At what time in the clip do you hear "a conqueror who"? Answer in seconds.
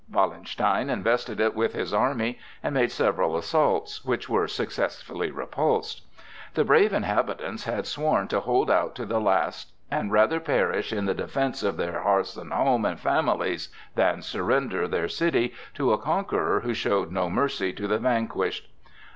15.93-16.73